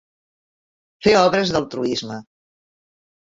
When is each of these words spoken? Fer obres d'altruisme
Fer 1.07 1.13
obres 1.17 1.53
d'altruisme 1.57 2.17